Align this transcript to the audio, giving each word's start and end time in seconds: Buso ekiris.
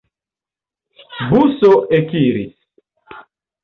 Buso 1.29 1.71
ekiris. 2.01 2.61